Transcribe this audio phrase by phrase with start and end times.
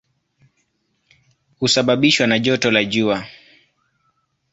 [1.59, 3.25] Husababishwa na joto la jua.